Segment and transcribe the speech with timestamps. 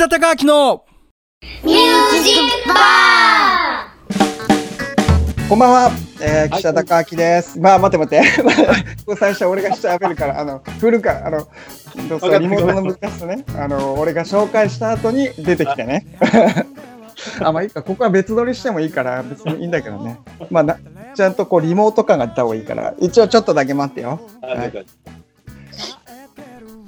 [0.00, 0.84] 田隆明の
[1.62, 3.92] ミュージックバ
[5.46, 5.90] こんばんは、
[6.22, 7.60] えー、岸田隆明です。
[7.60, 8.42] まあ、待って待って。
[9.04, 11.46] ここ最初俺が喋るから、あの、振るから、あの、
[12.08, 13.44] どうぞリモートの難しさね。
[13.54, 16.06] あの、俺が紹介した後に出てきてね。
[17.42, 20.18] あ、 まあいいか、ここは別撮りしてもいいから、別にいいんだけどね。
[20.48, 20.78] まあな、
[21.14, 24.18] ちゃんとこう、リモート感が出た方がいいから、一応ちょっとだけ待ってよ。
[24.40, 24.72] はい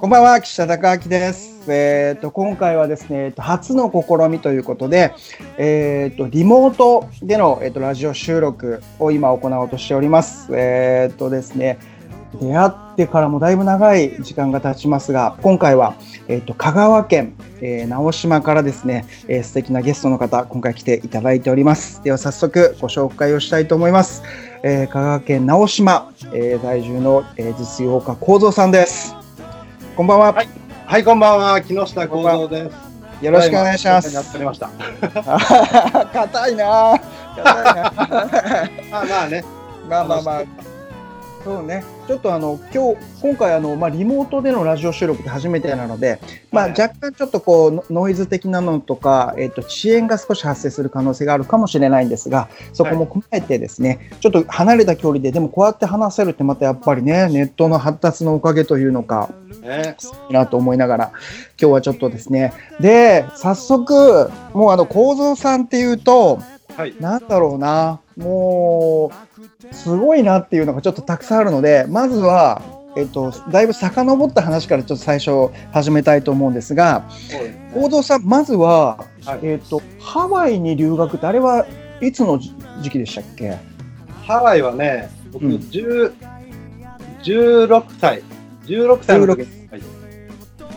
[0.03, 1.63] こんばんは、岸田隆明です。
[1.71, 5.13] えっ、と、今回はですね、えーと初の試みということで、
[5.57, 10.49] えっ、と、リモートでの、えー、とラジオ収録を今行おうとしております。
[10.51, 11.79] えっ、とですね、
[12.41, 15.95] 出会ってからもだいぶ長い時間が経ちますが、今回は、
[16.27, 22.03] えっ、と、香川県、え直島からですね、えー素敵なゲストの方、今回来ていただいております。
[22.03, 24.21] では早速ご紹介をしたいと思います。
[24.63, 29.12] え香川県直島、え在住の、え実業家幸三さんです。
[29.95, 30.33] こんばんは。
[30.33, 30.49] はい
[30.87, 31.61] はい、こんばんは。
[31.61, 33.25] 木下幸三です。
[33.25, 34.11] よろしくお願いしまやす。
[34.11, 34.39] 硬
[36.49, 36.99] いな。
[37.35, 37.93] 硬いな。
[38.89, 39.43] まあまあね。
[39.87, 40.72] まあまあまあ。
[41.43, 41.83] そうね。
[42.07, 46.19] ちょっとあの今日今回あのまあリモートでのラジオ収録って初めてなので、
[46.51, 59.29] まあはい若干ちょっとこうノノイズ的なのとかえっ、と遅延が少し発生する可能性があるかもしれないんですが、そこも踏まえてですね、ちょっと離れた距離ででもこうやって話せるってまたやっぱりねネットの発達のおかげというのか。
[59.61, 59.95] ね
[60.29, 61.11] いいなと思いながら
[61.61, 66.39] 今日はちょっとですねで早速もうあの構造さんっていうと
[66.75, 66.95] はい。
[66.99, 69.11] なんだろうなも
[69.71, 72.61] うすごいなっていうのがちょっとたくさんあるのでまずは
[72.95, 81.65] えっと、だいぶ遡った話からちょっと最初始めたいと思うんですがそうですね幸三さんまずは、はいえっと、ハワイに留学ってあれは
[82.01, 83.57] いつの時時期でしたっけ？
[84.25, 86.13] ハワイはね、僕、うん10
[87.23, 88.23] 16歳。
[88.65, 89.81] 16歳の時にはい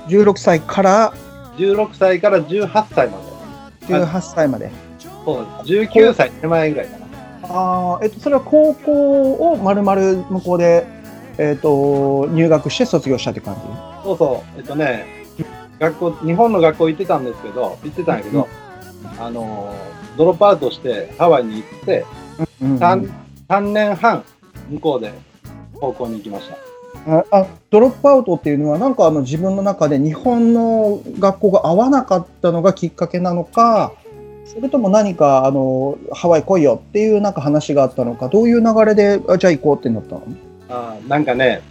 [0.09, 1.13] 16歳から
[1.57, 3.95] ？16歳から18歳まで。
[3.95, 4.71] 18歳まで。
[5.25, 7.06] そう19歳手前ぐらいかな。
[7.49, 10.87] あーえっと、それは高校をまるまる向こうで、
[11.39, 13.61] えっと、入学して卒業したって感じ？
[14.05, 14.59] そうそう。
[14.59, 15.07] えっとね、
[15.79, 18.49] 学校、日本の学校行ってたんですけど、行ってたんやけど、
[19.19, 22.05] あのー、ドロップアウトしてハワイに行って、
[22.61, 23.11] うんうん3、
[23.49, 24.25] 三年半
[24.71, 25.13] 向こうで
[25.75, 26.57] 高校に行きました。
[27.09, 33.93] ああドロップアウトっていうのはなんかあの自分の中で日本の学校が合わなかったのがきっかけなのか
[34.47, 40.23] それとも何かあのハワイ来いよっていうなんか話があったのかどういう流れであじゃあ行こうってなったの？
[40.69, 41.63] あーなんかね、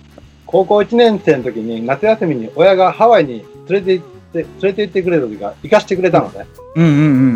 [0.45, 6.45] 高校1年生の時に夏休みに親がハワイに連れて行って、連れて行ってくれるというか、行かしてくれたのね。
[6.75, 6.87] うんう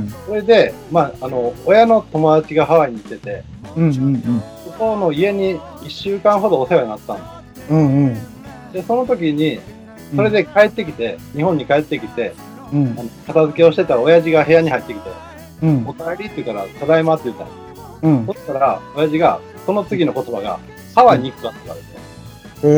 [0.01, 3.43] んそれで、まあ、あの、親の友達がハワイに行ってて、
[3.75, 4.43] うんうんうん。
[4.65, 7.19] そこの家に1週間ほどお世話になったの。
[7.71, 8.17] うんうん。
[8.71, 9.59] で、その時に、
[10.15, 12.33] それで帰ってきて、日本に帰ってきて、
[12.71, 12.95] うん。
[13.27, 15.09] 片付けをしてたら親父が部屋に入ってきて、
[15.61, 15.85] うん。
[15.87, 17.49] お帰りって言うから、ただいまって言ったの。
[18.01, 18.25] うん。
[18.27, 20.59] そしたら、親父が、その次の言葉が、
[20.95, 21.87] ハワイに行くかって言われて、
[22.67, 22.69] へ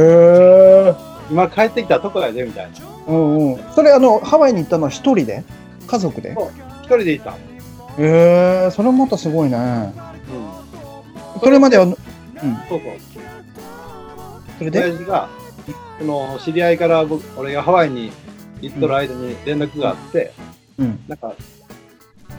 [0.90, 0.96] え。
[1.30, 2.72] 今帰ってきたとこやで、みたいな。
[3.08, 3.64] うんうん。
[3.74, 5.44] それあのハワイに行ったのは一人で？
[5.88, 6.34] 家族で？
[6.84, 7.38] 一人で行ったの。
[7.38, 9.58] へえそれもまたすごいね。
[9.58, 11.40] うん。
[11.40, 11.94] それまではうん。
[11.94, 12.02] そう
[12.69, 12.80] そう。
[14.59, 14.80] それで？
[14.80, 15.30] 親父が、
[16.00, 18.12] その知り合いから僕俺がハワイに
[18.62, 20.34] 行っとる間に連絡があって、
[20.78, 21.00] うん。
[21.08, 21.34] なんか、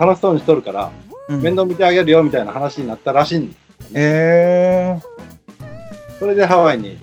[0.04, 0.90] 楽しそうにしとるから、
[1.28, 1.40] うん。
[1.40, 3.58] 面倒見てあげるよみたいな話になったらしいんです
[3.94, 4.98] え
[6.18, 6.98] それでハワイに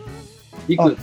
[0.67, 0.97] 行く。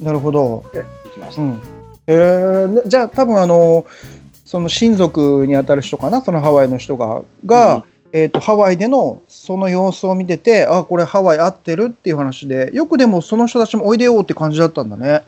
[0.00, 0.64] なるほど。
[0.72, 1.42] 行きました。
[1.42, 1.60] うん、
[2.06, 3.86] えー、じゃあ多分あの
[4.44, 6.22] その親族にあたる人かな？
[6.22, 15.22] そのハワイの人がが、えー、とハワイでのその様子を見ててあこれハワイ合ってるっていう話でよくでもその人たちもおいでよって感じだったんだね。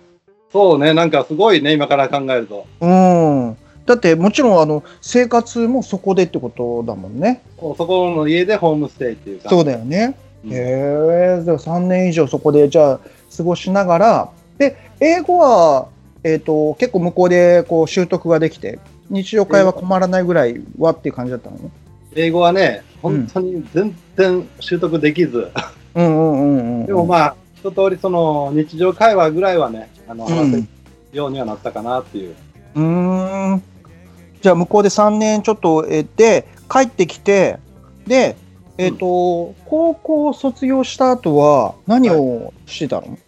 [0.51, 2.67] そうね、なんかすごいね、今から考えると。
[2.81, 3.57] うん、
[3.89, 7.41] だってもちろんあの生活もそこでってことだもんね。
[7.59, 9.49] そこの家でホームステイっていうか。
[9.49, 10.15] そうだよね。
[10.45, 10.57] うんへ
[11.41, 13.01] えじゃあ3年以上そこでじゃあ
[13.37, 15.89] 過ごしながらで英語は、
[16.23, 18.79] えー、と結構向こうでこう習得ができて
[19.11, 21.71] 日常会話困らないぐらいはっていう感じだったのね。
[22.15, 25.51] 英語はね、本当に全然習得できず、
[25.95, 26.87] うんうんうんうん。
[26.87, 30.69] でもまあ、一通りその日常会話ぐらいはね、あの、うん話せる
[31.13, 32.35] ようにはなったかなっていう。
[32.75, 33.63] うーん。
[34.41, 37.59] じゃあ向こうで3年ちょっと得て帰ってきて
[38.07, 38.37] で
[38.79, 43.19] えっ、と、高校卒業した後は何をしてたの？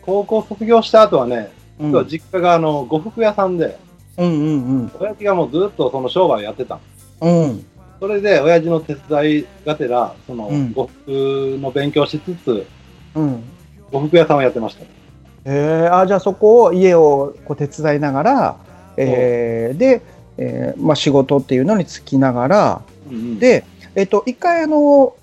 [0.00, 1.90] 高校卒業した後はね、うん。
[1.90, 3.78] 実は実家があの呉服屋さんで、
[4.16, 6.80] うんうん親父がもうずっとその商売をやってたの。
[7.20, 7.42] うん。
[7.42, 7.66] うん
[8.00, 10.72] それで親父の手伝いがてら、そのうん。
[10.72, 12.66] 呉服の勉強しつつ、
[13.14, 13.42] うん。
[13.92, 14.86] 呉服屋さんをやってました。
[15.44, 18.56] えー、あじゃあそこを家をこう手伝いながら、
[18.96, 20.00] えーで、
[20.42, 23.64] えーまあ、仕事っていうのに就きながら、うんうん、で、
[23.94, 25.14] えっと、一回あの、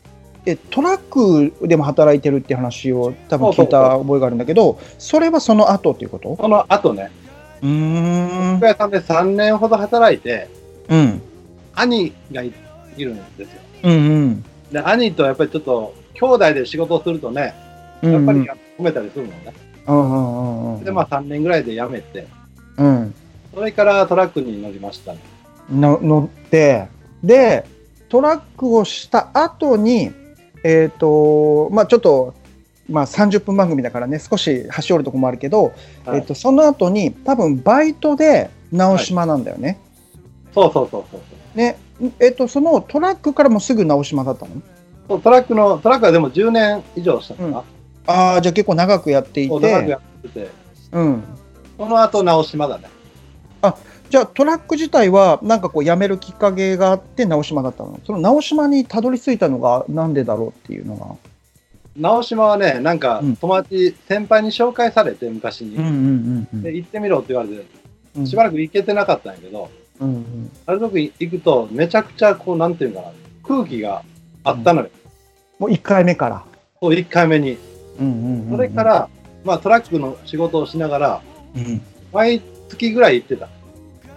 [0.45, 6.37] えトラックでも働いてるっていう話を多分聞いた覚えがあるんだけど、それはその後っていうこと？
[6.37, 7.11] その後ね、
[7.63, 8.65] うーん服。
[8.67, 10.47] 屋さんで3年ほど働いて、
[10.87, 11.21] うん。
[11.73, 12.53] 兄がい
[12.95, 13.61] いるんですよ。
[13.83, 14.45] うんうん。
[14.71, 17.53] で、兄とやっぱりちょっと、兄弟で仕事をするとね、
[18.01, 18.39] やっぱり
[18.77, 19.53] 褒めたりするのね。
[19.87, 20.83] んうんうん。
[20.83, 22.27] で、まあ3年ぐらいで辞めて、
[22.77, 23.13] うん。
[23.57, 25.19] それからトラックに乗りましたね。
[25.71, 26.89] の乗って、
[27.23, 27.65] で、
[28.07, 30.11] トラックをした後に、
[30.63, 32.35] えっ、と、まあちょっと、
[32.87, 35.73] まあ30分番組だからね、少し端折るとこもあるけど、
[36.05, 39.79] はいえっ、と、その後に、多分バイトで直島なんだよね。
[40.53, 41.79] そうそうそうそうね、
[42.19, 44.51] えっ、と、そのトラックからもすぐ直島だったの？
[45.09, 45.21] そう。
[45.23, 47.63] トラックの、トラックはでも10年以上したかな。
[48.05, 50.49] ああ、じゃあ結構長くやっていそう長くて、やってて、
[50.91, 51.23] うん。
[51.75, 52.95] その後直島だね。
[54.09, 57.99] じゃあトラック自体はなんかこう辞めるきっかけがあって直島だったの？
[58.05, 61.15] その直島にたどり着いたのがなんでだろうっていうのが。
[61.97, 65.75] 直島はね、なんかうん友達、先輩に紹介されて、昔に。
[65.75, 67.65] んうんで、行ってみろって言われて、
[68.15, 69.69] うんしばらく行けてなかったんやけど、
[69.99, 73.07] うんうんある時行くと、めちゃくちゃこう、なんていうかな、
[73.47, 74.03] 空気が
[74.43, 74.89] あったのよ。
[75.57, 76.45] もう1回目から。
[76.79, 77.57] そう、1回目に。
[77.99, 79.09] うんうんうんそれか、ら、
[79.43, 81.21] まあトラックの仕事をしながら、
[81.55, 81.81] うん、
[82.13, 83.47] 毎月ぐらい行ってた。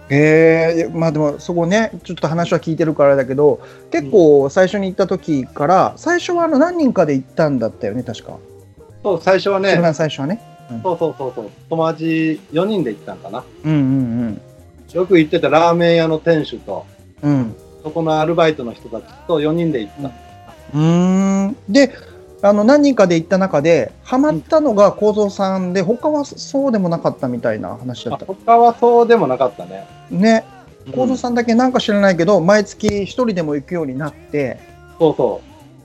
[0.09, 3.61] へえまあでもそこねちょっと話は聞いてるからだけど
[3.91, 8.37] 結構最初に行った時から最初はあの何人かで行ったんだったよね確か。
[9.03, 10.41] そう、最初はね一、番最初はね。
[10.83, 13.43] そうそうそうそう、友達4人で行ったんかな。
[13.63, 14.41] うんうん
[14.93, 16.85] よく行ってたラーメン屋の店主と、
[17.23, 17.31] うん。
[17.31, 20.11] うんそこのアルバイトの人たちと4人で行った。
[20.75, 21.91] うーんで
[22.43, 28.25] あの何人かで行った中でハマったのが幸三さんで他はそうでもなかったみたいな話だあった。
[28.25, 29.87] 他はそうでもなかったね。
[30.09, 30.43] ね
[30.91, 34.59] 幸うん三さんだけなんか知らないけど毎月一人でも行くようになって
[34.97, 35.41] そうそ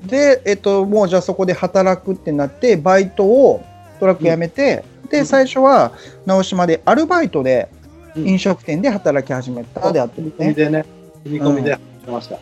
[0.06, 3.62] で、えっと、もうじゃあそこで働くってなってバイトを
[4.00, 5.92] トラック辞めて、でうん最初は
[6.26, 7.68] 直島でアルバイトで
[8.14, 9.64] うん飲食店で働き始めう。
[9.64, 10.32] たであってね。
[10.38, 10.84] 込みでね、
[11.24, 12.38] 踏み込みでやってました。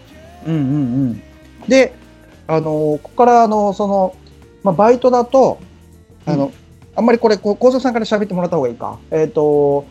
[0.47, 0.65] うんうんう
[1.11, 1.23] ん、
[1.69, 1.95] で、
[2.47, 4.15] あのここからあのその、
[4.63, 5.59] まあ、バイトだと
[6.27, 6.51] あの、う
[6.97, 8.99] あんまりこれこ幸三さんから喋ってもらった方がいいか。
[9.11, 9.85] えっ、と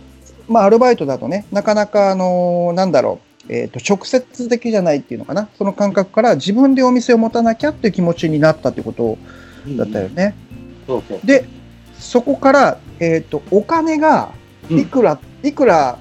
[0.47, 3.19] まあアルバイトだとねなかなかあのなんだろ
[3.49, 5.49] う、えー、と直接的じゃないっていうのかな。
[5.57, 9.17] その感覚から自分でお店を持たなきゃっていう気持ちになったってこと
[9.77, 10.35] だったよね。
[10.87, 11.19] そうそう。
[11.23, 11.45] で
[11.97, 14.31] そこから、えー、とお金が
[14.69, 15.97] いくら、いくら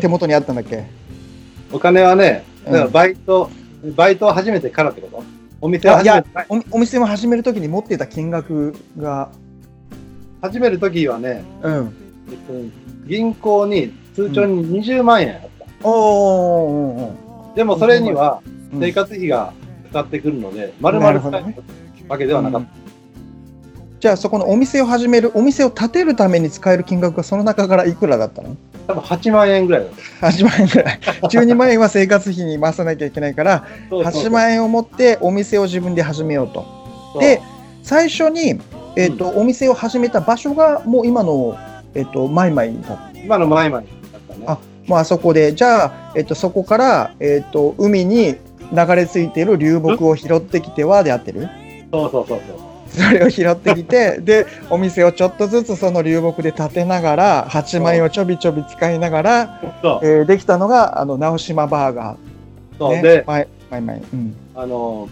[0.00, 0.84] 手元にあったんだっけ？
[1.72, 2.44] お金はね、
[2.92, 3.50] バイト、
[3.96, 5.24] バイトを始めてからってこと？
[5.64, 9.30] お店をあいや始めておお店を始めるときに持っていた金額が、
[10.42, 11.96] 始めるときはね、うん、
[12.30, 15.88] えっと、銀行に通帳に20万円あった。
[15.88, 18.42] おーおーおーでもそれには
[18.74, 18.80] うん。
[18.80, 19.54] 生活費が
[19.90, 21.54] かかってくるので、丸々使える
[22.08, 22.83] わけではなかった。
[24.04, 28.54] じゃあそこのお店を始めるお店を建てるために使える金額がその中からいくらだったの？
[28.86, 30.26] 多分8万円ぐらいだった。
[30.26, 31.00] 8万円ぐらい。
[31.24, 34.24] 12万円は生活費に回さなきゃいけないからそうそうそう。
[34.24, 36.66] 8万円を持ってお店を自分で始めようと。
[37.18, 37.40] で
[37.82, 38.60] 最初に、
[38.96, 41.56] えーとお店を始めた場所がもう今の、
[41.94, 43.18] えー、とマイマイだった。
[43.18, 43.86] 今の前々だっ
[44.28, 44.44] たね。
[44.46, 48.34] あもうあそこでじゃあ、えっとそこから、えっと海に
[48.70, 51.48] 流れ着いている流木を拾ってきてはであってる？
[51.90, 52.73] そうそうそうそう。
[52.94, 59.60] それを拾ってきて でお店をちょっとずつその流木で建てながら8万円をちょびちょび使いながら、
[60.02, 62.16] えーできたのがあの直島バーガー、
[62.78, 65.08] そう、ね、で、マイマイマイうん、あの、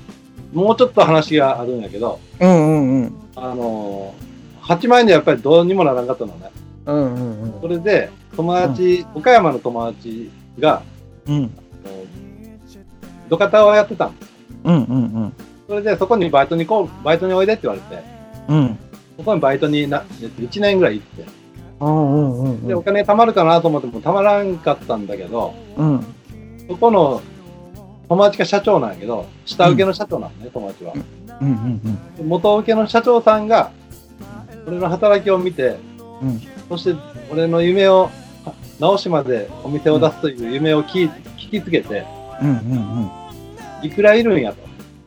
[0.53, 3.15] もうちょっと話があるんやけど、うんうんうん。
[3.37, 4.15] あの、
[4.63, 6.51] 8万円でやっぱりどうにもならなかったのね。
[6.85, 10.83] うんうんそれで、友達、岡山の友達が、
[11.27, 11.51] うん。
[13.29, 14.33] 土方をやってたんです。
[14.65, 15.33] うんうん
[15.73, 18.05] それで、そこにバイトに行こう、バイトにおいでって言われて、
[18.47, 18.79] うん。
[19.17, 21.25] そこにバイトにな、えっと1年ぐらい行って、
[21.81, 26.05] うんうんうんで、お金貯まるかなと思っても貯まらんかったんだけど、うん。
[26.69, 27.23] そこの
[28.07, 30.93] 友達が社長なんやけど、下請けの社長なのね、友達は。
[31.41, 31.81] うんうん
[32.19, 33.71] で元請けの社長さんが、
[34.67, 35.79] 俺の働きを見て、
[36.21, 36.41] うん。
[36.69, 37.01] そして
[37.33, 38.11] 俺の夢を、
[38.45, 41.11] は直島でお店を出すという夢を聞
[41.51, 42.05] きつけて、
[42.43, 43.11] うんうん
[43.83, 44.59] いくらいるんやと、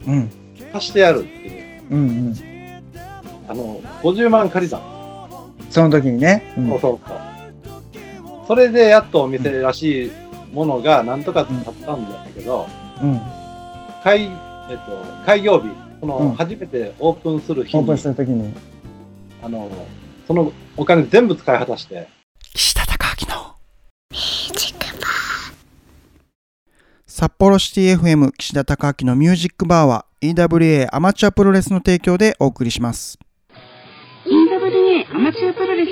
[0.07, 0.44] うんうん
[0.75, 2.35] 貸してやるっていう、うんうん。
[3.47, 5.49] あの、50万借りたの。
[5.69, 6.69] その時にね、うん。
[6.71, 8.47] そうそうそう。
[8.47, 10.11] それでやっとお店らしい
[10.53, 12.67] ものがなんとか立ったんだけど、
[13.01, 13.21] うん。
[14.03, 14.29] 開、えっ
[14.85, 16.09] と、開業日、こうん。
[16.09, 18.53] の初めてオープンする日に、オープンするときに。
[19.41, 19.71] あの、
[20.27, 22.09] そのお金全部使い果たして、
[22.53, 23.55] 岸田隆明の。
[24.11, 24.75] ミュージッ
[27.17, 33.17] 札幌シティ FM 岸田隆明のミュージックバーは EWA アマチュアプロレスの提供でお送りします。
[34.25, 35.89] EWA アマチュアプロレス。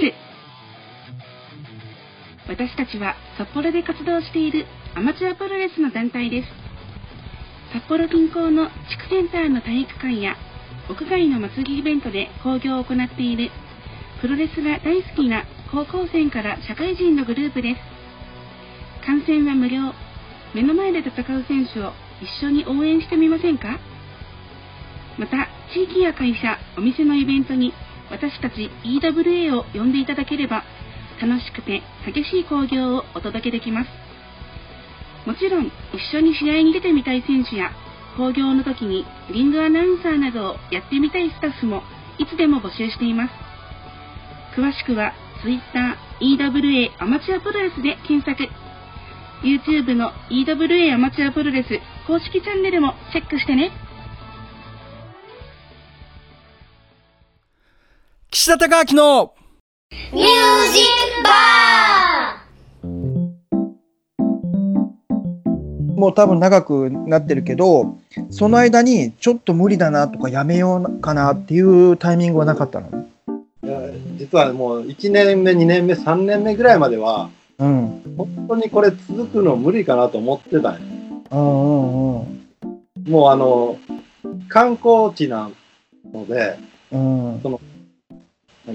[2.49, 4.65] 私たちは札幌で活動している
[4.95, 6.49] アマチュアプロレスの団体です。
[7.71, 10.35] 札幌近郊の地区センターの体育館や
[10.89, 13.49] 屋外の祭りイベントで興行を行っている
[14.19, 19.05] プロレスが大好きな高校生から社会人のグループです。
[19.05, 20.02] 観戦は無料。
[20.53, 23.79] 目の前で戦う選手を一緒に応援してみませんか？
[25.17, 27.73] また地域や会社お店のイベントに
[28.11, 30.63] 私たち EWA を呼んでいただければ
[31.21, 33.89] 楽しくて激しい興行をお届けできます。
[35.25, 37.71] もちろん一緒に試合に出てみたい選手や
[38.17, 41.81] 興行の時にリングアナウンサーなどをやってみたいスタッフも
[42.19, 43.33] いつでも募集しています。
[44.55, 48.47] 詳しくは Twitter EWA アマチュアプロレスで検索。
[49.43, 51.67] YouTube の EWA アマチュアプロレス
[52.07, 53.71] 公式チャンネルもチェックしてね。
[58.31, 59.33] 岸田隆明の
[60.13, 60.83] ミュージッ
[61.17, 62.41] クバ
[65.97, 67.97] もう多分長くなってるけど、
[68.29, 73.07] その間にちょっと無理だなとかやめようかなっていうタイミングはなかったの？
[73.63, 73.79] いや
[74.17, 78.15] 実はもう1年目、2年目、3年目ぐらいまでは、うん。
[78.17, 80.79] 本当にこれ続くの無理かなと思ってたんよ
[81.31, 82.43] うんうん
[83.07, 83.77] もうあの、
[84.47, 85.49] 観光地な
[86.13, 86.57] ので、
[86.91, 87.35] うん。
[87.35, 87.41] うん。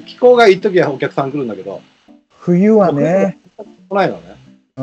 [0.06, 1.80] 気候がいい時はお客さん来るんだけど、
[2.38, 3.38] 冬はね。
[3.88, 4.36] 来ないのね。
[4.76, 4.82] う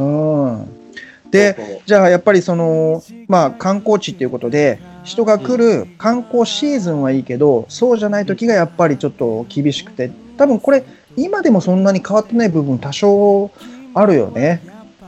[0.68, 1.30] ん。
[1.32, 10.84] で、そうそうじゃあやっぱりその、まあ観光地っていうことで、人が来る観光シーズンはいいけど、そうじゃない時がやっぱりちょっと厳しくて、多分これ、
[11.18, 13.52] 今でもそんなに変わってない部分多少
[13.96, 14.62] あるよね。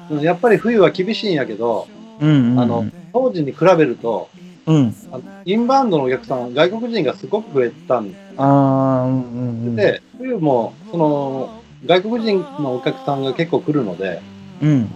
[0.09, 1.85] うんやっぱり冬は厳しいんやけど、
[2.21, 2.59] うん、うん。
[2.59, 4.29] あの、当時に比べると、
[4.65, 4.95] うん。
[5.11, 9.75] あのインバウンドのお客さん、外国人がすごく増えたんああ、うんうんうん。
[9.75, 11.49] で、冬も、その、
[11.85, 14.21] 外国人のお客さんが結構来るので、
[14.61, 14.89] うん。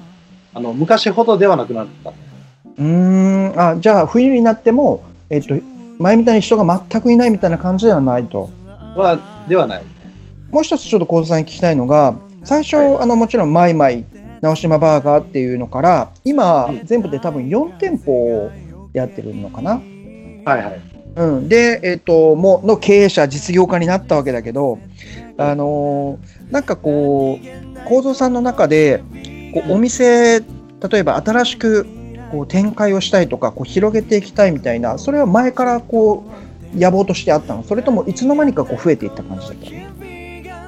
[0.54, 2.10] あの、昔ほどではなくなった。
[2.10, 2.86] うー
[3.54, 3.60] ん。
[3.60, 5.56] あ、じゃあ冬になっても、えっと、
[6.00, 8.50] 前みたいに人が全くいないみたいな感じではないと。
[8.96, 9.84] は、ではない。
[10.52, 14.04] もう一つちょっと小田さんに聞きたいのが、最初、はいあの、もちろん、マイマイ、
[14.42, 18.52] 直島バーガーっていうのから、今、うん全部で多分4店舗
[18.94, 19.72] やってるのかな？
[20.46, 20.82] はいはい。
[21.16, 21.50] うん。
[21.50, 24.80] で、えっ、と、もう、の経営者、実業家になったわけだけど、
[25.38, 29.04] あのーなんかこう、構造さんの中で、
[29.54, 30.46] こうお店、例
[30.96, 31.86] えば新しく
[32.32, 36.26] こう展開をしたいとか、こう広げていきたいみたいな、それは前からこ
[36.76, 37.64] う、野望としてあったの？
[37.64, 39.91] それともいつの間にかこう増えていった感じだったの？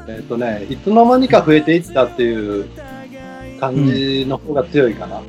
[0.07, 2.65] えっ、とね、いつの間にか増えていったっていう
[3.59, 5.19] 感じの方が強いかな。
[5.19, 5.23] う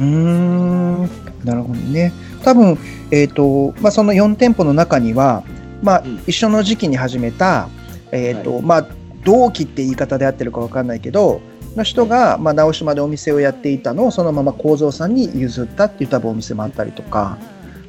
[0.00, 1.02] ーん
[1.44, 2.12] なるほどね。
[2.42, 2.78] 多分、
[3.10, 5.42] えっ、と、まあ、その4店舗の中には、
[5.82, 7.68] まあうん、一緒の時期に始めた、
[8.12, 8.86] えっ、と、まあ、
[9.24, 11.40] 同期って言い方で合ってるかわかんないけど、
[11.76, 17.38] の人が、まあ、直島でお店をやっていたのをそのまま幸三さんに譲ったっていう多分お店もあったりとか、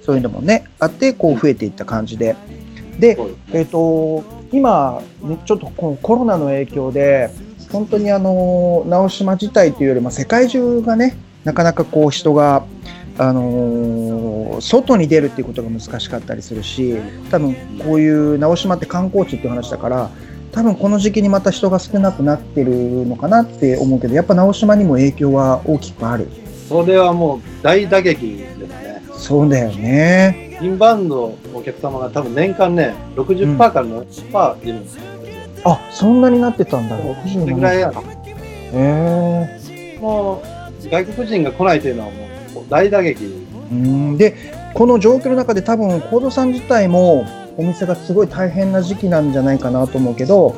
[0.01, 2.36] そういうのもね、あって、こう増えていった感じで。
[3.00, 3.18] で、
[3.51, 3.65] えっ、ね。
[3.65, 7.29] と、今、ねちょっとこのコロナの影響で、
[7.72, 12.63] 本当にあの、直島自体というよりも世界中がね、なかなかこう人が、
[13.17, 16.95] あのー外に出るっていうことが難しかったりするし、
[17.31, 20.10] 多分こういう直島って観光地っていう話だから、
[20.51, 26.27] 多分この時期にまた人が少なくなってるのかなって思うけど、やっぱ直島にも影響は大きくある。
[26.69, 29.03] それはもう大打撃ですね。
[29.15, 30.52] そうだよね。
[30.63, 35.01] インバウンドのお客様が多分年間ね、60%から70%いるんですよ。
[35.65, 36.98] あ、そんなになってたんだ。
[36.98, 38.01] そ67れぐらいやな。
[38.74, 40.41] へーも
[40.86, 42.27] う、外国人が来ないというのはも
[42.62, 43.25] う大打撃。
[43.72, 44.36] うんで
[44.74, 47.25] この状況の中で多分コードさん自体も
[47.58, 50.55] お店がすごい大変な時期なんじゃないかなと思うけど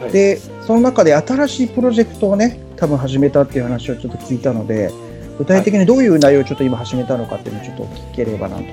[0.00, 4.90] はいでその中で新しいプロジェクトをね多分始めたっていう話をちょっと聞いたので
[5.38, 8.64] 具体的にどういう内容をちょっと今始めたのかっていうのをちょっと聞ければなと。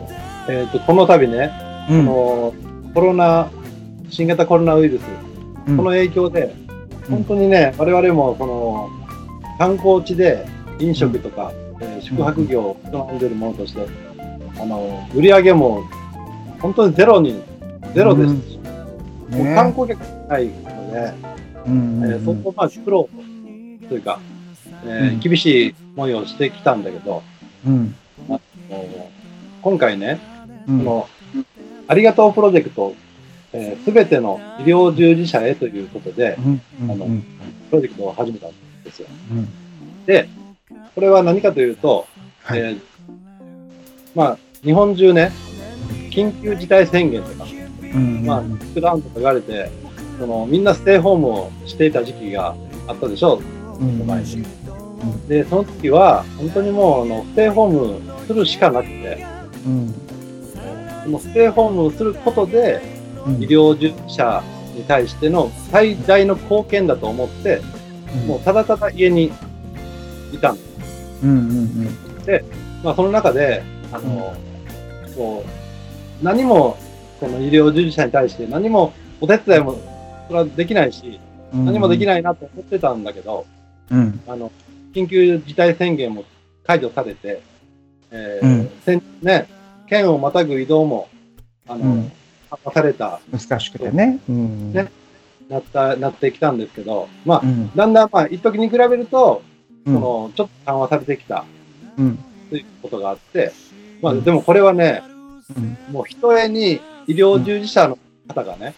[0.47, 1.51] えっ、と、この度ね、
[1.89, 2.05] うん。
[2.05, 2.53] こ
[2.85, 3.49] のコロナ、
[4.09, 5.01] 新型コロナウイルス、
[5.67, 5.77] うん。
[5.77, 6.55] この影響で、
[7.09, 7.15] うん。
[7.15, 8.89] 本当にね、我々もその
[9.57, 10.45] 観光地で
[10.79, 13.87] 飲食とか、えー宿泊業を営んでいるものとして、
[14.59, 15.83] あの売り上げも
[16.59, 17.41] 本当にゼロに、
[17.93, 18.51] ゼロです。
[18.51, 18.59] し、
[19.29, 19.55] もうね。
[19.55, 21.13] 観光客がないので、
[21.65, 23.09] うんうんえーそこをまあ苦労
[23.89, 24.19] というか、
[24.85, 25.19] えーうん。
[25.19, 27.23] 厳しい思いをしてきたんだけど、
[27.65, 27.95] うん。
[29.61, 30.19] 今回ね、
[30.67, 30.79] うん。
[30.79, 31.09] この
[31.87, 32.95] ありがとうプロジェクト、
[33.51, 37.25] す、え、べ、ての医療従事者へということで、うんうんあのうん
[37.69, 38.51] プロジェクトを始めたん
[38.83, 39.07] ですよ。
[39.31, 39.47] うん。
[40.05, 40.29] で、
[40.93, 42.07] これは何かというと、
[42.43, 42.59] はい。
[42.59, 42.79] えー
[44.13, 45.31] まあ、日本中ね、
[46.09, 47.45] 緊急事態宣言とか、
[47.81, 49.69] うんまあ、ロックダウンとか言われて、
[50.19, 52.55] そのみんなステイホームをしていた時期が
[52.87, 53.41] あったでしょ
[53.79, 53.83] う。
[53.83, 54.45] んう、前に。
[55.27, 59.25] で、その時は、本当にもうあのステイホームするしかなくて、
[59.65, 60.04] うん
[61.05, 62.81] そのステイホームをすることで、
[63.25, 63.43] うん。
[63.43, 64.43] 医療従事者
[64.75, 67.61] に対しての最大の貢献だと思って、
[68.27, 69.31] もうただただ家に
[70.33, 70.65] いたんです。
[71.23, 71.89] うんうん。
[72.83, 74.35] まあ、その中で、あの、
[75.15, 75.43] こ
[76.21, 76.77] う、何も、
[77.19, 79.79] この医療従事者に対して何もお手伝いも、
[80.27, 81.19] それはできないし、
[81.53, 81.65] うん。
[81.65, 83.45] 何もできないなと思ってたんだけど、
[83.91, 84.19] うん。
[84.27, 84.51] あの、
[84.93, 86.25] 緊急事態宣言も
[86.65, 87.41] 解除されて、
[88.11, 89.01] えーうん。
[89.21, 89.47] ね、
[89.87, 91.09] 県をまたぐ移動も、
[91.67, 92.11] あの、うん。
[92.73, 94.19] された、難しくてね。
[94.29, 94.73] うん。
[94.73, 94.89] ね
[95.49, 97.71] なった、なってきたんですけど、まあ、うん。
[97.75, 99.43] だんだん、まあ、一時に比べると、
[99.85, 99.93] うん。
[99.93, 101.45] その、ちょっと緩和されてきた
[101.97, 102.19] うん。
[102.49, 103.51] ということがあって、
[104.01, 104.23] まあ、うん。
[104.23, 105.03] でもこれはね、
[105.55, 105.93] うん。
[105.93, 108.73] もう一重に医療従事者の方がね、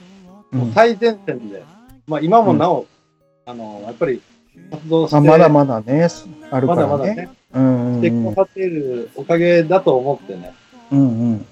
[0.51, 0.59] うん。
[0.59, 1.63] もう最前線で、
[2.07, 2.85] まあ今もなお、
[3.45, 4.21] あの、やっぱり
[4.71, 6.07] 活動して、あまだまだね、
[6.51, 6.97] あるかまだらね。
[6.97, 8.01] まだね、うんうん。
[8.01, 10.53] してくださっているおかげだと思ってね、
[10.91, 11.03] うんう
[11.35, 11.45] ん。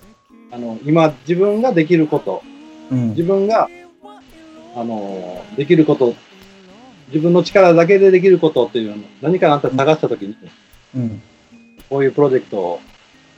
[0.52, 2.44] あの、今自分ができること、
[2.92, 3.10] うん。
[3.10, 3.70] 自分が、
[4.76, 6.14] あの、できること、
[7.08, 10.36] 自分の力だけでできることっていうのを何かなって探したときに、
[10.96, 11.22] うん。
[11.90, 12.80] こういうプロジェクトを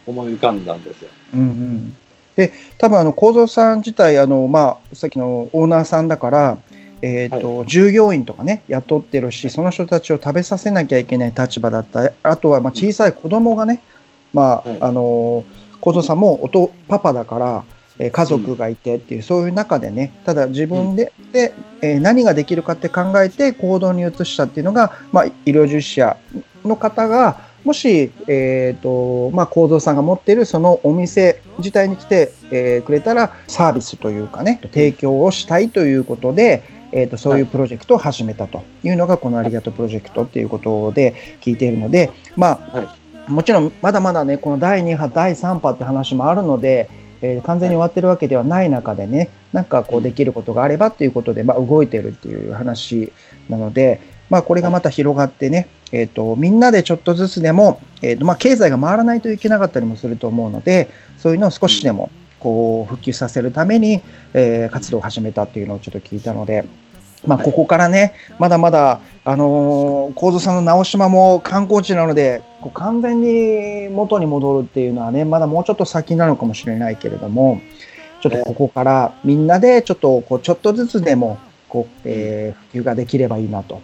[0.05, 1.09] 思い浮かんだんですよ。
[1.33, 1.97] うんうん。
[2.35, 6.57] で多分あの幸三さん自体あの、まあ、さっきのオーナーさんだから、
[7.01, 12.13] えーと従業員とかね雇ってるしその人たちを食べさせなきゃいけない立場だった。
[12.23, 13.81] あとはまあ小さい子供がね、
[14.33, 14.77] まあはい。
[14.81, 15.43] あの
[15.81, 17.63] 幸三さんもおとパパだから、
[17.99, 26.17] えー家族がいてっていう、そういう中でねただ自分で,、でえー何ができるかって考えて行動に移したっていうのが、まあ、医療従事者
[26.63, 42.95] の方がもし、えーとまあ、幸三さんが持っているそのお店自体に来て、えーくれたらサービスというかね提供をしたいということで、えー、とそういうプロジェクトを始めたというのがこのありがとうプロジェクトっていうことで聞いているので、まあは
[43.27, 46.89] もちろんまだまだねこの第2波第3波って話もあるので、
[47.21, 53.11] えー完全に終わってるわけではない中でねなんかこうできることがあればっていうことで、まあ、動いてるっていう話
[53.49, 64.01] なので、まあ、これがまた広がってね、えー、とみんなでちょっとずつでも、えーとまあ、経済が回らないといけなかったりもすると思うのでそういうのを少しでもこう復旧させるために、
[64.33, 66.65] えー活動を始めたっていうのをちょっと聞いたので、
[67.25, 77.59] まあ、ここからねまだまだ、あのー、幸三さんの直島も観光地なのでこう完全に元に戻るっていうのはねまだもうちょっと先なのかもしれないけれども
[78.21, 83.81] ちょっとここからみんなでちょっとこうちょっとずつでもこう、えー普及ができればいいなと。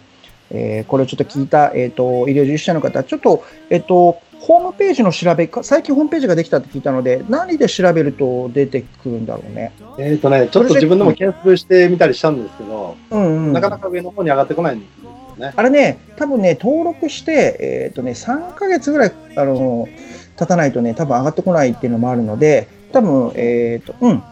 [0.50, 9.72] えーこれをちょっと聞いた、えー、と医療従事者の方、ちょっと,、えー、とホームページの調べか、最近ホームページができたって聞いたので、何で調べると出てくるんだろうね。
[9.98, 15.54] えっ、とね、ちょっと自分でも検索してみたりしたんですけど、うんうん、なかなか上の方に上がってこないんですよね。
[15.56, 19.88] あれね、多分ね、登録して、えっ、とね、3ヶ月ぐらい、あの、
[20.36, 24.22] 経たないとね、多分上がってこないっていうのもあるので、多分、えっ、と、うん、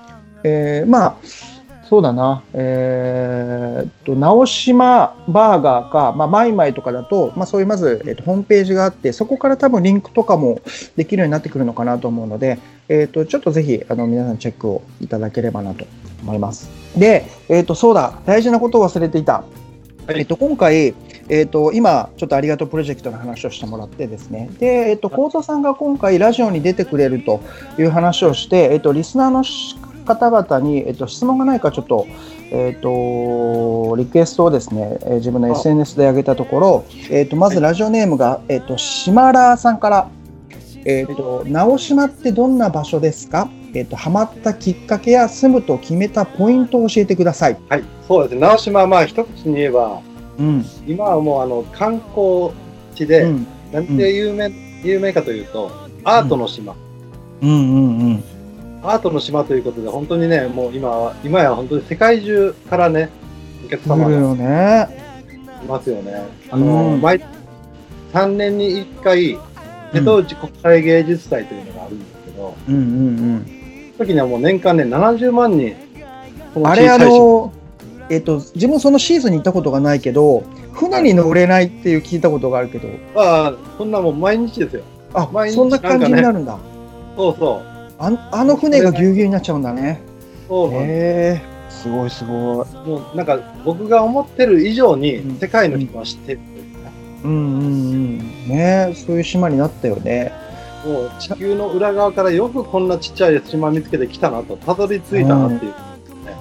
[0.45, 1.17] えーまあ、
[1.93, 10.63] そうだな、えっ、と、直島バーガーか、まあ、マイマイとかだと、まあ、そういうまず、えーと、ホームページがあって、そこから多分リンクとかも
[10.97, 15.85] できるようになってくるのかなと思うので、えっ、と、ちょっとぜひ、あの、皆さんチェックをいただければなと
[16.23, 16.71] 思います。
[16.97, 19.45] で、えっ、と、そうだ、大事なことを忘れていた。
[20.09, 20.95] えっと、今回、
[21.29, 27.43] えっと、今、ちょっとありがとうプロジェクトの話をしてもらってですね、で、えっと、幸三さんが今回、ラジオに出てくれると
[27.79, 29.45] いう話をして、えっと、リスナーの
[30.05, 32.07] 方々に、えっと、質問がないか、ちょっと、
[32.51, 40.09] えっと、リクエストをですね、えー自分の SNS で上げたところ、えっと、まずラジオネームが、えっと、シマラーさんから、
[40.85, 43.49] えっと、直島ってどんな場所ですか？
[43.75, 47.57] えっと、ハマったきっかけや住むと決めたポイントを教えてください。
[47.71, 48.41] はい、そうですね。
[48.43, 50.01] 直島はまあ一口に言えば、
[50.39, 50.65] うん。
[50.87, 52.51] 今はもうあの観光
[52.95, 53.47] 地で、うん。
[53.73, 54.51] 何で有名、
[54.85, 55.71] 有名かというと、
[56.05, 56.75] アートの島。
[57.41, 58.25] うんうんうん。
[58.83, 63.11] アートの島ということで、本当にね、もう今は、今や本当に世界中からね、
[63.67, 65.03] お客様がね。
[65.63, 66.23] いますよね。
[66.51, 67.25] あの、うん毎
[68.13, 69.39] 3年に1回、
[69.93, 73.47] 瀬戸内国際芸術祭というのがあるんですけど、うんうん
[73.97, 75.75] その時にはもう年間ね、70万人。
[76.65, 77.53] あれあの、
[78.11, 80.43] えっ、と、自分そのシーズンに行ったことがないけど、
[80.73, 84.83] 船に乗れないっていう聞いたことがあるけど、あそんなもう毎日ですよ。
[85.15, 86.59] あ、毎日そんな感じになるんだ。
[87.17, 87.72] そうそう。
[88.03, 90.01] あんあの船がぎゅうぎゅうになっちゃうんだね。
[90.49, 92.35] そうなんですすごいすごい。
[92.89, 96.93] もうなんか僕が思ってる以上にうん世界の人は知ってるというかね。
[97.23, 98.19] うんうんうん。
[98.49, 100.33] ねそういう島になったよね。
[100.85, 105.73] もう地球の裏側からよくこんなちっちゃい島見つけてきたなと、たどり着いたなっていう。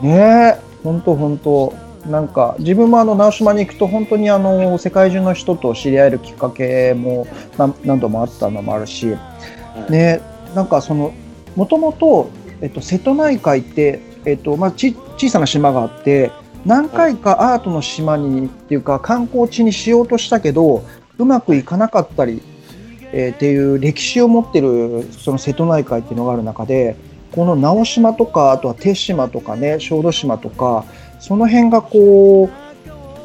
[0.04, 1.74] ねえ、本当本当。
[2.08, 7.28] なんか自分もあの直島に行くと本当にあの世界中の人と知り合えるきっかけも
[7.60, 9.16] 何何度もあったのもあるし、
[9.88, 10.20] ね、
[10.56, 11.14] なんかその
[11.56, 12.30] もともと、
[12.62, 16.32] えっと、瀬戸内海って、えっとまあ、ち小さな島があって
[16.66, 20.84] 何回かアートの島にっていうか観光地にしようとしたけど
[21.18, 22.42] うまくいかなかったり、
[23.12, 26.96] えーっていう歴史を持ってるその瀬戸内海っていうのがある中で
[27.32, 30.86] この直島とかあとは手島とかね小豆島とか
[31.20, 32.50] その辺がこ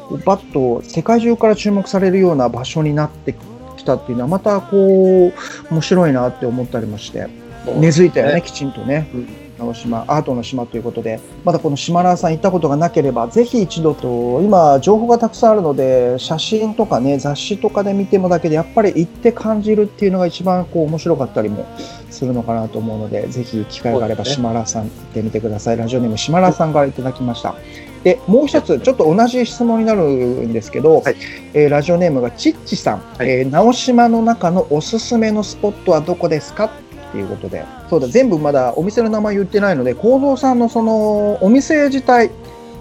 [0.09, 3.35] うバッと世界中から注目されるような場所になって
[3.75, 5.33] きたっていうのはまたこう
[5.73, 7.27] 面白いなって思ったりもして
[7.73, 9.27] 根付いたよねきちんとね、うん。
[9.57, 11.19] 直島アートの島ということで。
[11.43, 21.65] まだこの島良さん行ったことがなければぜひ一度と今情報がたくさんあるので写真とかね雑誌とかで見てもだけでやっぱり行って感じるっていうのが一番こう面白かったりも
[22.11, 25.77] するのかなと思うのでぜひ機会があれば島良さん行ってみてください。
[25.77, 27.55] ラジオネーム島良さんからいただきました。
[28.03, 31.15] でもう一つちょっと同じ質問になるんですけど、はい。
[31.53, 33.29] えーラジオネームがちっちさん、はい。
[33.29, 36.69] えー直島の中のおすすめのスポットはどこですか？
[37.17, 37.65] っていうことで。
[37.89, 42.29] そうだ全部まだお店の名前言ってないので幸三さんのそのお店自体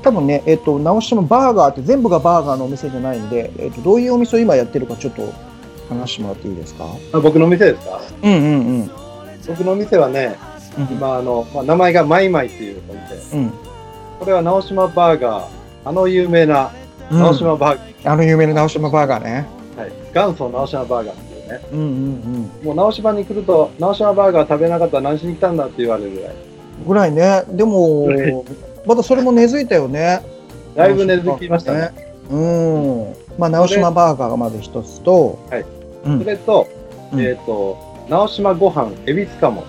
[0.03, 5.22] 多分ね、えっと直島バーガーって全部がバーガーのお店じゃないんで、えっとどういうお店を今やってるかちょっと
[5.88, 6.85] 話してもらっていいですか？
[7.12, 8.01] あ僕の店ですか？
[8.22, 8.90] うんうんうん。
[9.49, 10.37] 僕の店はね、
[10.90, 13.37] 今あの、まあ、名前がマイマイっていうお店。
[13.37, 13.51] うん。
[14.20, 15.46] これは直島バーガー、
[15.85, 16.70] あの有名な
[17.11, 19.46] うん直島バーガあの有名な直島バーガーね。
[19.77, 21.61] ー、はい、元祖直島バーガーね。
[21.72, 21.87] うんうん
[22.62, 22.64] うん。
[22.64, 26.35] もう直島に来ると、直島バーガー食べなかったら何しに来たんだって言われるぐらい。
[26.87, 27.44] ぐらいね。
[27.48, 28.44] でもはい
[28.87, 30.22] またそれも根付いたよね。
[30.76, 31.90] だいぶ根付きましたね。
[32.30, 33.14] うん。
[33.38, 35.38] まあ直島バーガーがまず一つと。
[35.50, 35.64] はい。
[36.04, 36.18] うん。
[36.20, 36.68] それと、
[37.12, 37.20] うん。
[37.20, 37.76] えっ、と、
[38.09, 39.64] 直島ご飯エビスカモ。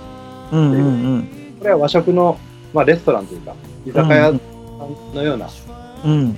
[0.51, 0.55] う。
[0.55, 0.81] んうんう
[1.17, 1.29] ん。
[1.59, 2.37] これは和食の、
[2.73, 4.33] まあ、レストランというか、居酒屋
[5.15, 5.49] のような、
[6.05, 6.37] うん。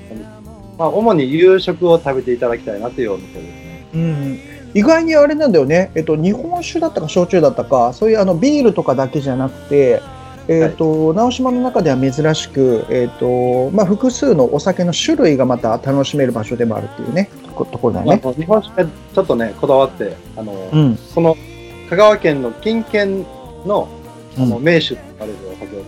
[0.78, 3.88] まあ、主に夕食を食べていただきたいなというお店ですね。
[3.94, 10.02] うん意外にあれなんだよね、えっと、日本酒だったか焼酎だったかそういうあのビールとかだけじゃなくて、
[10.48, 18.34] えっと直島の中では珍しく、えっとまあ、複数のお酒の種類がまた楽しめる場所でもあるっていうねとこところだまあね。
[18.34, 20.96] 日本酒がちょっとね、こだわって、あの、うん。
[20.98, 21.36] その
[21.90, 23.26] 香川県の近県
[23.66, 23.88] の
[24.38, 24.64] あのうん。
[24.64, 25.80] 名手と呼ばれるお酒を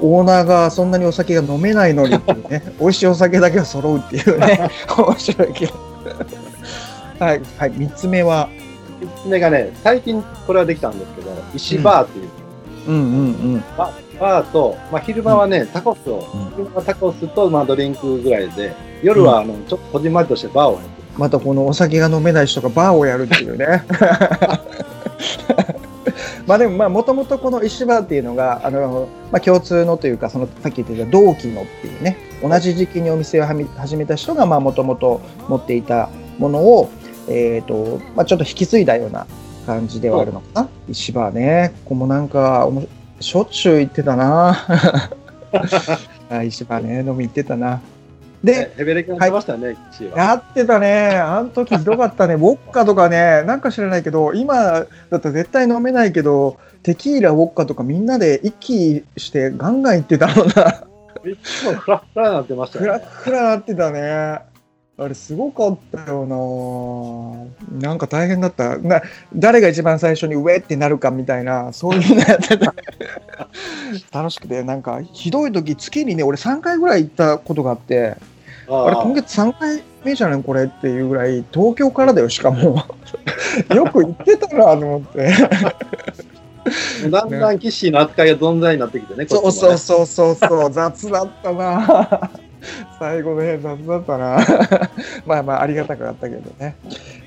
[0.00, 2.62] オーナーがそんなにお酒が飲めないのにっていうね。
[2.80, 4.70] 美味しいお酒だけは揃うっていうね。
[4.96, 5.89] 面白いけど
[7.20, 8.48] はい、はい、3つ目は
[9.00, 12.30] ？3つ目がね、最近これはできたんですけど、石バーっていう、
[12.88, 13.02] うんうん
[13.54, 13.60] うん。
[13.76, 16.50] ババーと、まあ、昼間はね、タコスを、うん。
[16.50, 20.92] 昼間はタコスと、まあ、ドリンクぐらいで、夜はあのちょっとこじんまりとしてバーをやってる。
[21.18, 23.84] またこのお酒が飲めない人がバーをやるっていうね。
[26.46, 32.16] まあでもまあもともとこの石バーっていうのがあの、まあ、共通のというかそのさっき言ってた同期のっていうね。
[32.42, 36.90] 同じ時期にお店をはみ始めた人がもともと持っていたものを、
[37.28, 39.26] えーとまあ、ちょっと引き継いだような
[39.66, 40.68] 感じではあるのかな？
[40.88, 42.68] 石バーねここもなんか
[43.20, 44.56] しょっちゅう行ってたな
[46.30, 47.80] あ石バーね飲み行ってたな
[48.42, 50.16] で、ねヘベレケが出ましたね、岸は。
[50.16, 51.10] やってたね。
[51.16, 52.34] あの時ひどかったね。
[52.36, 54.86] ウォッカとかね、なんか知らないけど、今だっ
[55.20, 60.84] たら絶対飲めないけど、テキーラ、ウォッカとかみんなで一気してガンガン行ってたのな。
[61.30, 63.04] いつもフラフラになってましたクラよね。
[63.24, 64.38] クラなってたね。
[65.02, 66.26] あれすごかったよ
[67.70, 67.88] な。
[67.88, 68.76] なんか大変だった。
[68.76, 69.00] な
[69.34, 72.74] 誰が一番最初に上ってなるかみたいな、そういうのやってた。
[74.12, 78.16] 楽しくて、なんかひどい時月にね、俺3回ぐらい行ったことがあって、
[78.68, 82.84] ああれ今月3回目じゃねこれっていうぐらい東京からだよしかも
[83.74, 85.32] よく行ってたなと思って
[87.10, 92.30] だんだんキッシーの扱いが存在になってきてね、こそうそうそうそうそう雑だったな
[92.98, 94.38] 最後の辺雑だったな。
[95.26, 96.76] まあまあありがたかったけどね。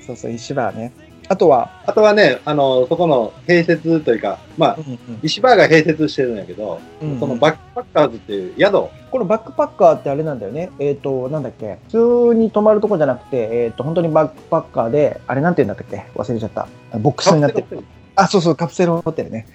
[0.06, 0.92] そうそう石場ね。
[1.26, 4.78] あとは、あとはね、あの、そこの併設というか、まあ、
[5.22, 7.18] 石バーが併設してるんやけど、うんうん。
[7.20, 8.72] そのバックパッカーズっていう宿、
[9.10, 10.70] このバックパッカーってあれなんだよね。
[10.78, 11.78] えっ、となんだっけ？
[11.88, 16.04] 普通に泊まるとこじゃなくてえっ、と本当にバックパッカーであれなんて言うんだったっけ？
[16.14, 16.68] 忘れちゃった。
[16.98, 17.84] ボックスになってる。
[18.16, 19.46] あ、そうそう、カプセルホテルね。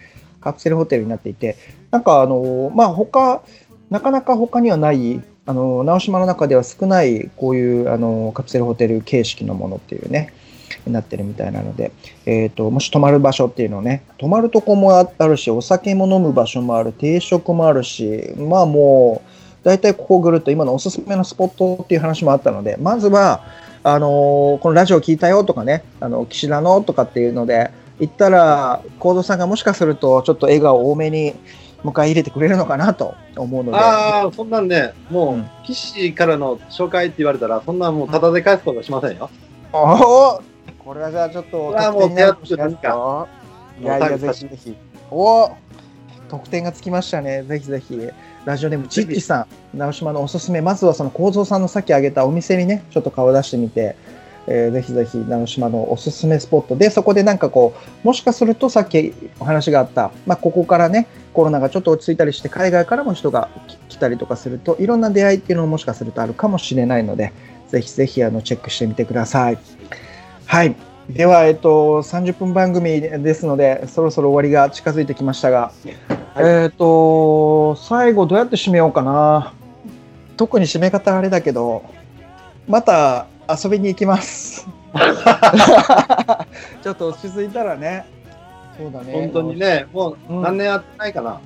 [0.41, 1.55] カプセルホテルになっていて、
[1.91, 3.41] なんかあの、まあ、他、
[3.91, 10.31] なかなか他にはない、あの、直島の中では少ない、こういう、あの、カプセルホテル形式のものっていうね、
[10.85, 11.91] になってるみたいなので、
[12.27, 23.41] えっ、と、もし泊まる場所っていうのをね、泊まるとこもあるし、お酒も飲む場所もある、定食もあるし、まあもう、大体ここぐるっと今のおすすめのスポットっていう話もあったので、まずは、
[23.81, 31.33] あのこのラジオ聞いたよとかね、あの、岸田のとかっていうので、行ったら、幸三さんがもしかすると、ちょっと笑顔多めに
[31.83, 33.77] 迎え入れてくれるのかなと思うので。
[33.77, 39.29] ああ、そんなんね、もう、うん岸からの紹介って言われたら、そんなんもうタダで返すことはしませんよ。
[39.71, 39.77] お
[40.37, 40.41] お
[40.83, 43.27] これはじゃあちょっとこれはもう得点になるか
[43.79, 44.75] いやいや、ぜひぜひ。
[45.11, 45.51] おお
[46.29, 47.43] 得点がつきましたね。
[47.43, 48.09] ぜひぜひ。
[48.45, 53.95] ラジオネーム、チッチさん、直島のおすすめ、まずはその構造さんのさっき挙げたお店にね、ちょっと顔出してみて、
[54.51, 67.31] えーぜひぜひ直島のおすすめスポットで、そこでなんかこう、もしかするとさっきお話があった、まあ、ここからね、コロナがちょっと落ち着いたりして、海外からも人がき来たりとかすると、いろんな出会いっていうのももしかするとあるかもしれないので、
[67.69, 69.59] ぜひぜひあのチェックしてみてください。
[70.45, 70.75] はい。
[71.09, 75.71] では、えっと、30分番組ですので、そろそろ終わりが近づいてきましたが、
[76.37, 79.53] えっと、最後どうやって締めようかな。
[80.37, 81.83] 特に締め方あれだけど、
[82.67, 84.67] また遊びに行きます。
[86.83, 88.05] ちょっと落ち着いたらね。
[88.77, 89.13] そうだね。
[89.13, 91.39] 本当にね、もううん何年やってないかな。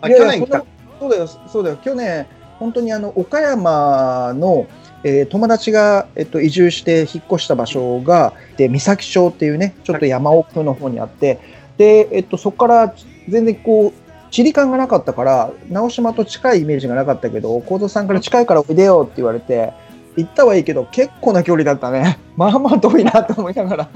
[0.00, 0.64] あ、いやいや去年来た。
[0.98, 1.76] そうだよ、そうだよ。
[1.76, 2.26] 去年、
[2.58, 4.66] 本当にあの岡山の、
[5.04, 11.38] えー友達が、えっと、移住して引っ越した場所が、で三崎町っていうね、ちょっと山奥の方にあって、
[11.78, 12.94] で、えっと、そこから
[13.28, 13.92] 全然こう、
[14.30, 19.72] 地理感がなかったから、直島と近いイメージがなかったけど、幸三さんから近いからおいでよって言われて、
[20.16, 22.18] 行ったはいいけど、結構な距離だったね。
[22.36, 23.88] まあまあ遠いなと思いながら。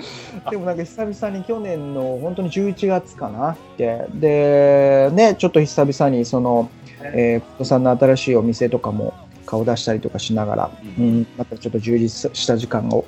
[0.50, 4.06] でもなんか久々に去年の本当に11月かなって。
[4.14, 6.68] で、ね、ちょっと久々にその、
[7.02, 9.12] えー、さんの新しいお店とかも
[9.46, 13.04] 顔出したりとかしながら、うん、またちょっと充実した時間を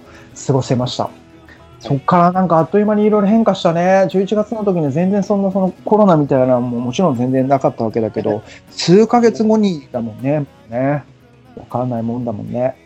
[0.46, 1.08] 過ごせました。
[1.78, 4.08] そっからなんかあっという間にいろいろ変化したね。
[4.10, 10.46] 11月の時に全然そんなそのコロナみたいなのももちろん全然なかったわけだけど、数ヶ月後にだもんね。
[10.68, 11.04] ね。
[11.56, 12.76] わかんないもんだもんね。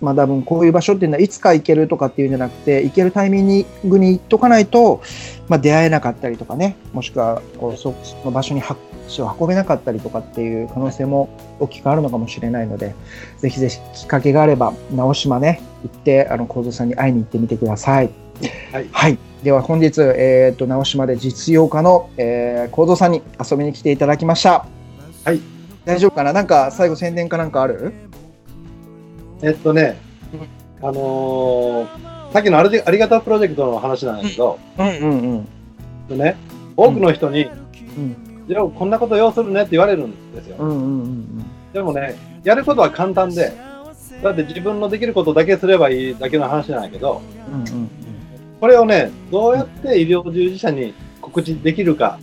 [0.00, 5.02] まあ多分こういう場所っていうのはいつか行けるとかっていうんじゃなくて、行けるタイミングに行っとかないと、
[5.48, 8.62] まあ出会えなかったりとかね、もしくはこうそその場所に
[9.06, 12.94] 足を運べなかったりとかっていう可能性も大きくあるのかもしれないので、
[13.38, 18.10] ぜひぜひきっかけがあれば、直島ね、行って、あの、幸三さんに会いに行ってみてください。
[18.72, 19.18] はいはい。
[19.42, 24.66] では本日、えっ、と、直島で実用家の、えー、幸三さんに遊びに来ていただきました。
[25.24, 25.40] はい。
[25.84, 26.32] 大丈夫かな？
[26.32, 27.92] なんか最後宣伝かなんかある？
[29.42, 29.98] えっとね、
[30.82, 34.86] あのーさっきのありありがたプロジェクトの話なんですけど、うん。
[34.86, 35.48] うん。
[36.10, 36.18] うん。
[36.18, 36.36] ね、
[36.76, 38.46] 多くの人に、うん。
[38.48, 38.90] いや、こん。
[38.90, 40.32] なこと要するねって言われるん。
[40.32, 40.56] ですよ。
[40.60, 40.68] うん。
[40.68, 40.76] うん。
[40.76, 41.44] うん。
[41.72, 43.52] でもね、やることは簡単で、
[44.22, 46.84] だって自分のできることだけすればいいだけの話なん。
[46.84, 47.20] やけど、
[47.52, 47.60] うん。
[47.60, 47.90] うん。
[48.60, 52.20] これをね、どうやって医療従事者に告知できるか、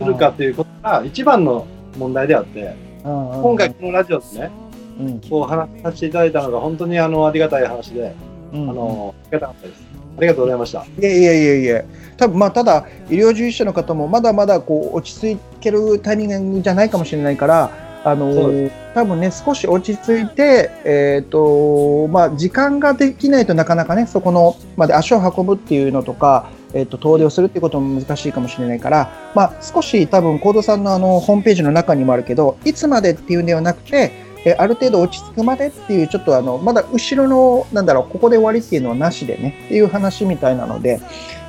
[0.00, 4.50] するかっていうことが一番の問題であって、今回このラジオですね、
[4.98, 8.14] うん、こう話させていただいたのが本当にあのありがたい話で、
[8.52, 9.82] うんあの、ありがたかったです。
[10.18, 10.84] ありがとうございました。
[10.84, 11.84] いやいやいやいや、
[12.16, 17.70] 多分まあただ、医療従事者の方もまだまだこう落ち着けるタイミングじゃないかもしれないから、
[18.04, 34.10] あのー多分ね、少し落ち着いて、えっ、と、まあ、時間ができないとなかなかね、そこの、まで足を運ぶっていうのとか、えっ、と、遠出をするっていうことも難しいかもしれないから、まあ、少し多分、コードさんのあの、ホームページの中にもあるけど、いつまでっていうんではなくて、
[34.44, 41.00] えーある程度落ち着くまでっていう、ちょっとあの、まだ後ろの、なんだろう、ここで終わりっていうのはなしでね、っていう話みたいなので、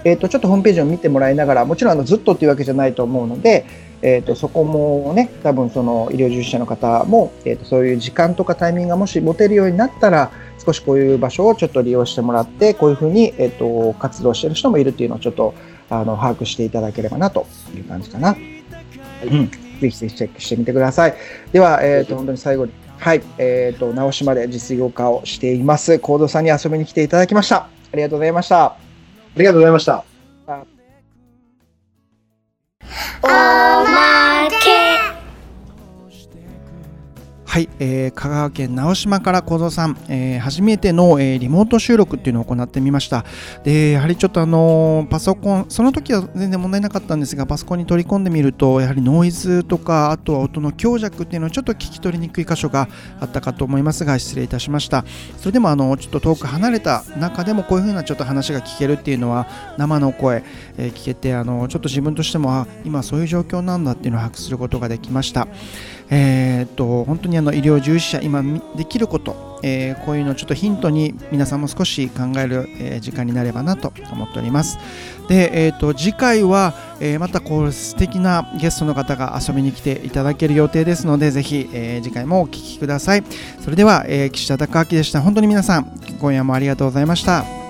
[0.03, 3.65] えっ、と、ちょっとホームページを見てもらいながら、もちろんあの、ずっとっていうわけじゃないと思うので、
[4.01, 10.31] えっ、と、そこもね、多分その医療従事者の方も、えっ、と、そういう時間とかタイミングがもし持てるようになったら、
[10.65, 15.53] 少しこういう場所をちょっと利用してもらって、こういうふうに、えっ、と、活動してる人もいるっていうのをちょっと、
[15.89, 18.37] あの、把握していただければなという感じかな。
[19.29, 19.68] うん。
[19.79, 21.15] ぜひぜひチェックしてみてください。
[21.51, 27.57] では、えっ、と、本当に最後に、はい、えっ、と、直島で実業家をしています、コードさんに遊びに来ていただきました。
[27.91, 28.65] ありがとうございました。
[28.65, 28.77] あ
[29.35, 30.05] りがとうございました。
[33.21, 33.78] お
[37.49, 43.25] はい、えー香川県直島から小僧さん、えー初めての、えーリモート収録っていうのを行ってみました。
[43.63, 52.87] で、やはりちょっとあのーパソコン、その時は全然問題なかったんですが、パソコンに取り込んでみると、やはりノイズとか、あとは音の強弱っていうのはちょっと聞き取りにくい箇所が
[53.19, 55.03] あったかと思いますが、失礼いたしました。
[55.37, 59.47] それでもあのちょっと遠く離れた中でもこういう風なちょっと話が聞けるっていうのは
[59.79, 60.43] 生の声、
[60.77, 65.47] えー聞けてあのちょっと自分としてもあ今そういう状況なんだっていうのを把握することができました。
[66.11, 68.43] えーっと本当にあの医療従事者今
[68.75, 74.79] できること、えーこういうのをちょっとヒントに皆さんも少し考える、え時間になればなと思っております。
[75.27, 83.23] で、えーっと次回は、えーまたこう素敵なゲストの方が遊びに来ていただける予定ですのでぜひ、えー次回もお聞きください。
[83.61, 85.21] それでは、えー岸田孝明でした。
[85.21, 87.68] 本当に皆さん今夜もありがとうございました。